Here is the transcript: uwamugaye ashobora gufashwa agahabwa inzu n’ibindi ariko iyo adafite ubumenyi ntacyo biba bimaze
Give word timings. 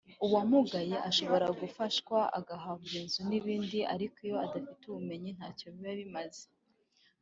uwamugaye 0.25 0.95
ashobora 1.09 1.47
gufashwa 1.59 2.17
agahabwa 2.39 2.91
inzu 3.01 3.21
n’ibindi 3.29 3.79
ariko 3.93 4.17
iyo 4.27 4.35
adafite 4.45 4.81
ubumenyi 4.85 5.29
ntacyo 5.37 5.65
biba 5.75 5.93
bimaze 5.99 6.45